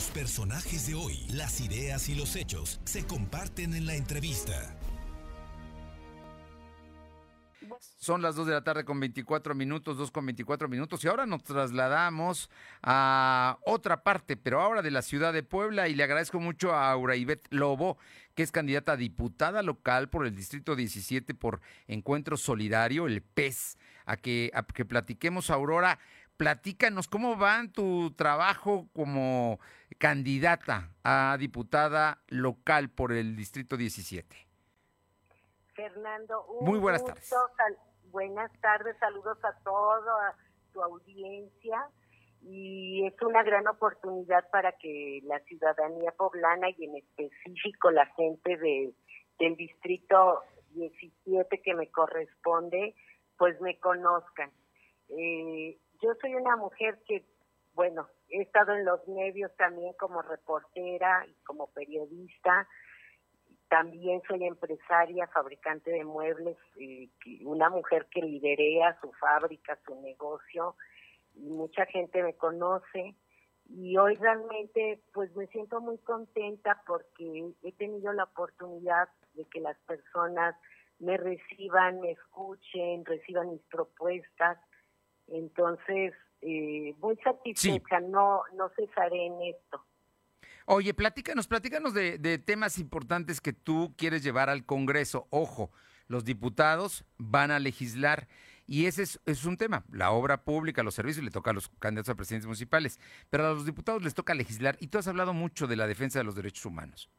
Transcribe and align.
Los 0.00 0.08
personajes 0.12 0.86
de 0.86 0.94
hoy, 0.94 1.26
las 1.28 1.60
ideas 1.60 2.08
y 2.08 2.14
los 2.14 2.34
hechos 2.34 2.80
se 2.84 3.04
comparten 3.06 3.74
en 3.74 3.84
la 3.84 3.96
entrevista. 3.96 4.74
Son 7.98 8.22
las 8.22 8.34
2 8.34 8.46
de 8.46 8.54
la 8.54 8.64
tarde 8.64 8.86
con 8.86 8.98
24 8.98 9.54
minutos, 9.54 9.98
2 9.98 10.10
con 10.10 10.24
24 10.24 10.68
minutos 10.68 11.04
y 11.04 11.08
ahora 11.08 11.26
nos 11.26 11.44
trasladamos 11.44 12.48
a 12.82 13.58
otra 13.66 14.02
parte, 14.02 14.38
pero 14.38 14.62
ahora 14.62 14.80
de 14.80 14.90
la 14.90 15.02
ciudad 15.02 15.34
de 15.34 15.42
Puebla 15.42 15.86
y 15.86 15.94
le 15.94 16.04
agradezco 16.04 16.40
mucho 16.40 16.72
a 16.72 16.90
Aura 16.90 17.16
Ivette 17.16 17.48
Lobo, 17.50 17.98
que 18.34 18.42
es 18.42 18.52
candidata 18.52 18.92
a 18.92 18.96
diputada 18.96 19.62
local 19.62 20.08
por 20.08 20.24
el 20.24 20.34
Distrito 20.34 20.76
17 20.76 21.34
por 21.34 21.60
Encuentro 21.88 22.38
Solidario, 22.38 23.06
el 23.06 23.20
PES, 23.20 23.76
a 24.06 24.16
que, 24.16 24.50
a 24.54 24.62
que 24.62 24.86
platiquemos, 24.86 25.50
Aurora. 25.50 25.98
Platícanos 26.40 27.06
cómo 27.06 27.38
va 27.38 27.60
tu 27.70 28.14
trabajo 28.16 28.88
como 28.94 29.60
candidata 29.98 30.88
a 31.04 31.36
diputada 31.38 32.22
local 32.28 32.88
por 32.88 33.12
el 33.12 33.36
Distrito 33.36 33.76
17. 33.76 34.38
Fernando, 35.74 36.46
Muy 36.62 36.78
buenas 36.78 37.04
tardes. 37.04 37.30
buenas 38.04 38.50
tardes, 38.62 38.96
saludos 39.00 39.36
a 39.44 39.52
toda 39.62 40.34
tu 40.72 40.82
audiencia 40.82 41.86
y 42.40 43.06
es 43.06 43.20
una 43.20 43.42
gran 43.42 43.68
oportunidad 43.68 44.48
para 44.48 44.72
que 44.78 45.20
la 45.24 45.40
ciudadanía 45.40 46.12
poblana 46.12 46.70
y 46.70 46.86
en 46.86 46.96
específico 46.96 47.90
la 47.90 48.06
gente 48.16 48.56
de, 48.56 48.94
del 49.38 49.56
distrito 49.56 50.42
17 50.70 51.60
que 51.60 51.74
me 51.74 51.90
corresponde, 51.90 52.94
pues 53.36 53.60
me 53.60 53.78
conozcan. 53.78 54.50
Eh, 55.10 55.78
yo 56.02 56.14
soy 56.20 56.34
una 56.34 56.56
mujer 56.56 56.98
que, 57.06 57.24
bueno, 57.74 58.08
he 58.28 58.42
estado 58.42 58.74
en 58.74 58.84
los 58.84 59.06
medios 59.08 59.54
también 59.56 59.92
como 59.94 60.22
reportera 60.22 61.26
y 61.26 61.34
como 61.44 61.68
periodista. 61.68 62.68
También 63.68 64.22
soy 64.26 64.44
empresaria, 64.44 65.28
fabricante 65.28 65.90
de 65.90 66.04
muebles, 66.04 66.56
una 67.44 67.70
mujer 67.70 68.06
que 68.10 68.22
liderea 68.22 68.98
su 69.00 69.12
fábrica, 69.12 69.78
su 69.86 69.94
negocio, 70.00 70.74
y 71.34 71.48
mucha 71.50 71.86
gente 71.86 72.22
me 72.22 72.34
conoce. 72.34 73.14
Y 73.68 73.96
hoy 73.96 74.16
realmente 74.16 75.00
pues 75.12 75.34
me 75.36 75.46
siento 75.48 75.80
muy 75.80 75.98
contenta 75.98 76.82
porque 76.86 77.52
he 77.62 77.72
tenido 77.72 78.12
la 78.12 78.24
oportunidad 78.24 79.08
de 79.34 79.44
que 79.44 79.60
las 79.60 79.78
personas 79.80 80.56
me 80.98 81.16
reciban, 81.16 82.00
me 82.00 82.10
escuchen, 82.10 83.04
reciban 83.04 83.52
mis 83.52 83.62
propuestas 83.62 84.58
entonces, 85.30 86.14
eh, 86.42 86.94
muy 86.98 87.16
satisfecha, 87.16 88.00
no, 88.00 88.42
no 88.54 88.68
cesaré 88.76 89.26
en 89.26 89.42
esto. 89.42 89.84
Oye, 90.66 90.94
platícanos, 90.94 91.48
platícanos 91.48 91.94
de, 91.94 92.18
de 92.18 92.38
temas 92.38 92.78
importantes 92.78 93.40
que 93.40 93.52
tú 93.52 93.94
quieres 93.96 94.22
llevar 94.22 94.50
al 94.50 94.64
Congreso. 94.64 95.26
Ojo, 95.30 95.70
los 96.06 96.24
diputados 96.24 97.04
van 97.18 97.50
a 97.50 97.58
legislar 97.58 98.28
y 98.66 98.86
ese 98.86 99.02
es, 99.02 99.20
es, 99.26 99.44
un 99.46 99.56
tema. 99.56 99.84
La 99.92 100.12
obra 100.12 100.44
pública, 100.44 100.84
los 100.84 100.94
servicios 100.94 101.24
le 101.24 101.32
toca 101.32 101.50
a 101.50 101.54
los 101.54 101.68
candidatos 101.80 102.10
a 102.10 102.14
presidentes 102.14 102.46
municipales, 102.46 103.00
pero 103.28 103.46
a 103.46 103.52
los 103.52 103.66
diputados 103.66 104.04
les 104.04 104.14
toca 104.14 104.32
legislar 104.32 104.76
y 104.78 104.86
tú 104.86 104.98
has 104.98 105.08
hablado 105.08 105.34
mucho 105.34 105.66
de 105.66 105.74
la 105.74 105.88
defensa 105.88 106.20
de 106.20 106.24
los 106.24 106.36
derechos 106.36 106.66
humanos. 106.66 107.10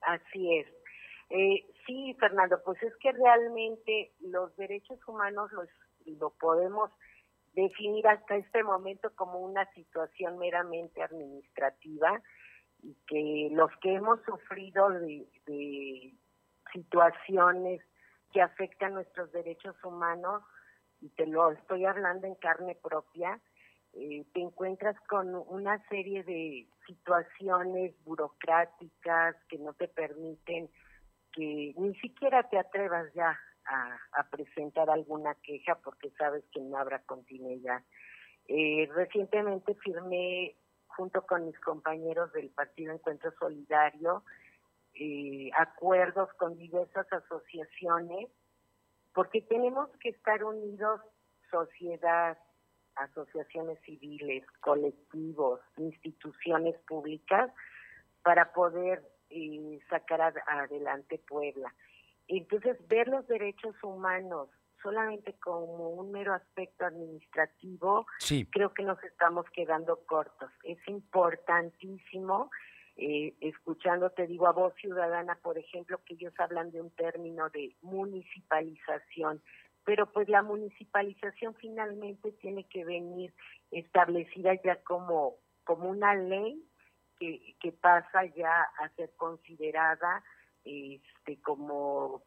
Así 0.00 0.56
es. 0.56 0.66
Eh, 1.28 1.66
sí, 1.86 2.16
Fernando, 2.18 2.62
pues 2.64 2.82
es 2.82 2.94
que 2.96 3.12
realmente 3.12 4.12
los 4.20 4.56
derechos 4.56 4.98
humanos 5.06 5.52
los 5.52 5.68
lo 6.06 6.30
podemos 6.30 6.90
definir 7.52 8.06
hasta 8.06 8.36
este 8.36 8.62
momento 8.62 9.10
como 9.14 9.40
una 9.40 9.70
situación 9.72 10.38
meramente 10.38 11.02
administrativa 11.02 12.22
y 12.82 12.96
que 13.06 13.48
los 13.52 13.70
que 13.80 13.94
hemos 13.94 14.22
sufrido 14.22 14.90
de, 14.90 16.14
situaciones 16.72 17.80
que 18.32 18.42
afectan 18.42 18.94
nuestros 18.94 19.32
derechos 19.32 19.74
humanos, 19.82 20.42
y 21.00 21.08
te 21.10 21.26
lo 21.26 21.50
estoy 21.50 21.86
hablando 21.86 22.26
en 22.26 22.34
carne 22.34 22.74
propia, 22.74 23.40
eh, 23.94 24.26
te 24.34 24.40
encuentras 24.40 24.96
con 25.08 25.34
una 25.34 25.82
serie 25.88 26.22
de 26.24 26.68
situaciones 26.86 27.94
burocráticas 28.04 29.34
que 29.48 29.58
no 29.58 29.72
te 29.72 29.88
permiten 29.88 30.68
ni 31.38 31.94
siquiera 32.00 32.42
te 32.48 32.58
atrevas 32.58 33.12
ya 33.14 33.38
a, 33.66 34.24
presentar 34.30 34.90
alguna 34.90 35.34
queja 35.36 35.76
porque 35.76 36.10
sabes 36.18 36.44
que 36.52 36.60
no 36.60 36.78
habrá 36.78 37.00
continuidad. 37.00 37.82
Eh, 38.46 38.88
recientemente 38.94 39.74
firmé 39.74 40.56
junto 40.86 41.26
con 41.26 41.46
mis 41.46 41.58
compañeros 41.60 42.32
del 42.32 42.48
Partido 42.50 42.92
Encuentro 42.92 43.32
Solidario 43.38 44.24
eh, 44.94 45.50
acuerdos 45.56 46.32
con 46.34 46.56
diversas 46.56 47.06
asociaciones 47.12 48.28
porque 49.12 49.42
tenemos 49.42 49.90
que 50.00 50.10
estar 50.10 50.42
unidos 50.44 51.00
sociedad, 51.50 52.38
asociaciones 52.96 53.78
civiles, 53.84 54.44
colectivos, 54.60 55.60
instituciones 55.76 56.78
públicas 56.80 57.50
para 58.22 58.52
poder 58.52 59.02
eh, 59.30 59.78
sacar 59.88 60.34
adelante 60.46 61.18
Puebla. 61.18 61.74
Entonces, 62.26 62.76
ver 62.88 63.08
los 63.08 63.26
derechos 63.26 63.74
humanos 63.82 64.48
solamente 64.82 65.34
como 65.34 65.90
un 65.90 66.12
mero 66.12 66.34
aspecto 66.34 66.84
administrativo, 66.84 68.06
creo 68.50 68.72
que 68.72 68.82
nos 68.82 69.02
estamos 69.02 69.46
quedando 69.50 70.04
cortos. 70.06 70.50
Es 70.62 70.78
importantísimo, 70.86 72.50
eh, 72.96 73.34
escuchando, 73.40 74.10
te 74.10 74.26
digo, 74.26 74.46
a 74.46 74.52
voz 74.52 74.74
ciudadana, 74.74 75.38
por 75.42 75.58
ejemplo, 75.58 76.00
que 76.04 76.14
ellos 76.14 76.34
hablan 76.38 76.70
de 76.70 76.80
un 76.80 76.90
término 76.90 77.48
de 77.50 77.74
municipalización, 77.82 79.42
pero 79.84 80.12
pues 80.12 80.28
la 80.28 80.42
municipalización 80.42 81.54
finalmente 81.54 82.32
tiene 82.32 82.64
que 82.64 82.84
venir 82.84 83.32
establecida 83.70 84.54
ya 84.62 84.76
como, 84.82 85.36
como 85.64 85.88
una 85.88 86.14
ley 86.14 86.62
que, 87.18 87.54
que 87.60 87.72
pasa 87.72 88.24
ya 88.36 88.62
a 88.78 88.88
ser 88.96 89.10
considerada 89.16 90.22
este, 90.64 91.40
como 91.42 92.22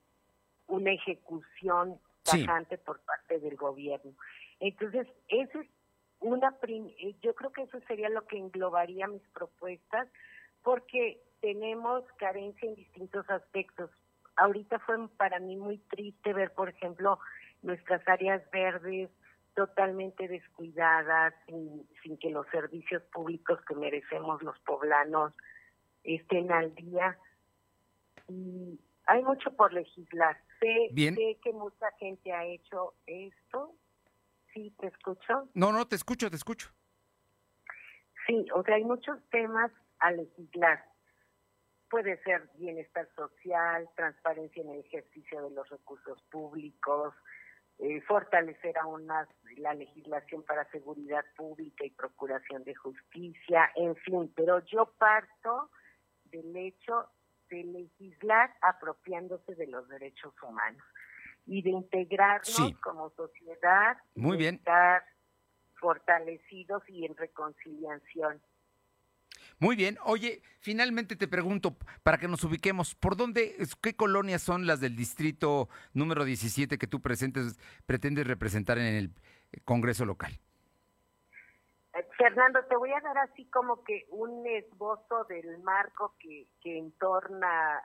una 0.68 0.92
ejecución 0.92 2.00
tajante 2.24 2.78
por 2.78 3.00
parte 3.02 3.40
del 3.40 3.56
gobierno. 3.56 4.14
Entonces, 4.60 5.08
eso 5.28 5.60
es 5.60 5.68
una 6.20 6.56
eh, 6.64 7.16
yo 7.22 7.34
creo 7.36 7.52
que 7.52 7.64
eso 7.64 7.80
sería 7.88 8.10
lo 8.10 8.26
que 8.28 8.38
englobaría 8.38 9.08
mis 9.08 9.28
propuestas 9.30 10.08
porque 10.64 11.20
tenemos 11.42 12.04
carencia 12.18 12.70
en 12.70 12.76
distintos 12.76 13.28
aspectos. 13.30 13.90
Ahorita 14.36 14.80
fue 14.80 15.08
para 15.18 15.40
mí 15.40 15.56
muy 15.56 15.80
triste 15.90 16.34
ver, 16.34 16.52
por 16.52 16.70
ejemplo, 16.70 17.20
nuestras 17.64 18.08
áreas 18.08 18.42
verdes 18.52 19.10
totalmente 19.56 20.28
descuidadas, 20.28 21.34
sin, 21.46 21.88
sin 22.02 22.18
que 22.18 22.30
los 22.30 22.48
servicios 22.48 23.04
públicos 23.14 23.60
que 23.68 23.76
merecemos 23.76 24.42
los 24.42 24.58
poblanos 24.60 25.34
estén 26.04 26.52
al 26.52 26.74
día 26.76 27.18
y 28.28 28.80
hay 29.06 29.24
mucho 29.24 29.52
por 29.56 29.74
legislar. 29.74 30.38
Sé, 30.60 30.90
que 31.42 31.54
mucha 31.54 31.92
gente 32.00 32.32
ha 32.32 32.46
hecho 32.46 32.94
esto. 33.06 33.76
Sí, 34.54 34.74
te 34.80 34.88
escucho. 34.88 35.50
No, 35.54 35.72
no, 35.72 35.88
te 35.88 35.96
escucho, 35.96 36.30
te 36.30 36.36
escucho. 36.36 36.70
Sí, 38.28 38.46
o 38.54 38.64
sea, 38.64 38.76
hay 38.76 38.84
muchos 38.84 39.18
temas 39.30 39.72
a 40.00 40.12
legislar. 40.12 40.86
Puede 41.90 42.22
ser 42.24 42.50
bienestar 42.56 43.10
social, 43.16 43.90
transparencia 43.96 44.62
en 44.62 44.70
el 44.70 44.80
ejercicio 44.80 45.42
de 45.44 45.56
los 45.56 45.68
recursos 45.70 46.22
públicos, 46.30 47.14
eh, 47.82 48.00
fortalecer 48.02 48.78
aún 48.78 49.08
más 49.08 49.28
la 49.58 49.74
legislación 49.74 50.44
para 50.44 50.70
seguridad 50.70 51.26
pública 51.36 51.84
y 51.84 51.90
procuración 51.90 52.64
de 52.64 52.76
justicia, 52.76 53.72
en 53.76 53.96
fin, 53.96 54.32
pero 54.36 54.60
yo 54.66 54.86
parto 55.00 55.72
del 56.26 56.56
hecho 56.56 57.08
de 57.50 57.64
legislar 57.64 58.54
apropiándose 58.62 59.56
de 59.56 59.66
los 59.66 59.90
derechos 59.90 60.32
humanos 60.44 60.84
y 61.48 61.64
de 61.64 61.72
integrarnos 61.72 62.72
como 62.84 63.10
sociedad, 63.10 63.98
Muy 64.14 64.38
bien. 64.38 64.56
estar 64.56 65.04
fortalecidos 65.80 66.88
y 66.88 67.06
en 67.06 67.18
reconciliación. 67.18 68.40
Muy 69.62 69.76
bien. 69.76 70.00
Oye, 70.06 70.42
finalmente 70.60 71.16
te 71.16 71.28
pregunto, 71.28 71.78
para 72.02 72.18
que 72.18 72.28
nos 72.28 72.44
ubiquemos, 72.44 72.96
¿por 72.96 73.16
dónde, 73.16 73.56
qué 73.80 73.96
colonias 73.96 74.42
son 74.42 74.66
las 74.66 74.80
del 74.80 74.96
distrito 74.96 75.70
número 75.94 76.26
17 76.26 76.80
que 76.80 76.88
tú 76.88 77.00
presentes, 77.00 77.60
pretendes 77.86 78.26
representar 78.26 78.80
en 78.80 78.96
el 78.96 79.12
Congreso 79.64 80.04
local? 80.04 80.32
Fernando, 82.18 82.66
te 82.66 82.76
voy 82.76 82.92
a 82.92 83.02
dar 83.02 83.20
así 83.20 83.46
como 83.52 83.84
que 83.84 84.08
un 84.10 84.48
esbozo 84.48 85.26
del 85.26 85.60
marco 85.60 86.16
que, 86.20 86.48
que 86.64 86.80
entorna 86.80 87.84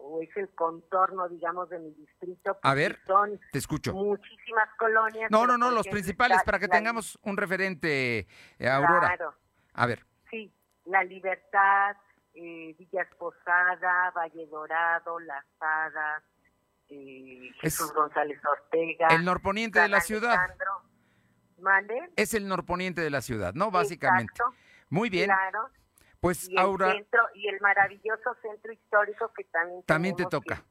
o 0.00 0.22
es 0.22 0.36
el 0.36 0.48
contorno, 0.48 1.28
digamos, 1.28 1.70
de 1.70 1.78
mi 1.78 1.92
distrito. 1.92 2.58
A 2.62 2.74
ver, 2.74 2.98
son 3.06 3.38
te 3.52 3.58
escucho. 3.58 3.92
Muchísimas 3.92 4.68
colonias. 4.76 5.30
No, 5.30 5.46
no, 5.46 5.56
no, 5.56 5.70
los 5.70 5.86
principales, 5.86 6.42
para 6.44 6.58
que 6.58 6.66
tengamos 6.66 7.16
un 7.22 7.36
referente, 7.36 8.26
eh, 8.58 8.68
Aurora. 8.68 9.06
Claro. 9.06 9.34
A 9.74 9.86
ver. 9.86 10.04
Sí, 10.28 10.52
La 10.92 11.02
Libertad, 11.04 11.96
eh, 12.34 12.76
Villas 12.78 13.08
Posada, 13.18 14.10
Valle 14.14 14.46
Dorado, 14.46 15.18
La 15.20 15.42
Hadas, 15.58 16.22
eh, 16.90 17.50
Jesús 17.62 17.94
González 17.94 18.38
Ortega. 18.44 19.08
El 19.08 19.24
norponiente 19.24 19.80
de 19.80 19.88
la 19.88 20.02
ciudad. 20.02 20.36
Es 22.16 22.34
el 22.34 22.46
norponiente 22.46 23.00
de 23.00 23.08
la 23.08 23.22
ciudad, 23.22 23.54
¿no? 23.54 23.70
Básicamente. 23.70 24.34
Muy 24.90 25.08
bien. 25.08 25.26
Claro. 25.26 25.70
Pues 26.20 26.46
y 26.50 26.58
Aura. 26.58 26.90
El 26.90 26.98
centro, 26.98 27.22
y 27.36 27.48
el 27.48 27.58
maravilloso 27.62 28.36
centro 28.42 28.70
histórico 28.70 29.32
que 29.32 29.44
también. 29.44 29.82
También 29.84 30.14
te 30.14 30.26
toca. 30.26 30.62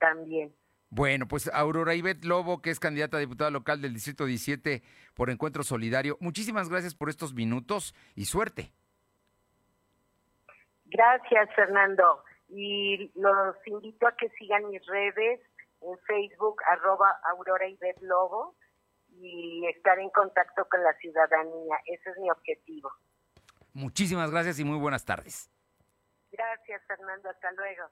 también. 0.00 0.52
Bueno, 0.90 1.28
pues 1.28 1.48
Aurora 1.54 1.94
Ivette 1.94 2.24
Lobo, 2.24 2.60
que 2.60 2.70
es 2.70 2.80
candidata 2.80 3.18
a 3.18 3.20
diputada 3.20 3.50
local 3.50 3.80
del 3.80 3.94
Distrito 3.94 4.24
17 4.24 4.82
por 5.14 5.30
Encuentro 5.30 5.62
Solidario, 5.62 6.16
muchísimas 6.18 6.68
gracias 6.68 6.96
por 6.96 7.08
estos 7.08 7.34
minutos 7.34 7.94
y 8.16 8.24
suerte. 8.24 8.72
Gracias, 10.90 11.54
Fernando. 11.54 12.24
Y 12.48 13.10
los 13.14 13.56
invito 13.66 14.06
a 14.06 14.16
que 14.16 14.28
sigan 14.30 14.68
mis 14.68 14.84
redes 14.86 15.40
en 15.80 15.98
Facebook, 16.06 16.62
arroba 16.66 17.20
Aurora 17.30 17.68
Ivette 17.68 18.02
Lobo, 18.02 18.56
y 19.10 19.66
estar 19.68 19.98
en 19.98 20.10
contacto 20.10 20.66
con 20.70 20.82
la 20.82 20.92
ciudadanía. 20.94 21.76
Ese 21.86 22.10
es 22.10 22.18
mi 22.18 22.30
objetivo. 22.30 22.90
Muchísimas 23.72 24.30
gracias 24.30 24.58
y 24.58 24.64
muy 24.64 24.78
buenas 24.78 25.04
tardes. 25.04 25.50
Gracias, 26.30 26.82
Fernando. 26.86 27.28
Hasta 27.30 27.52
luego. 27.52 27.84